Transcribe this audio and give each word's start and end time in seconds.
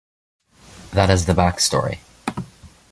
That 0.93 1.11
is 1.11 1.27
the 1.27 1.33
backstory. 1.35 1.99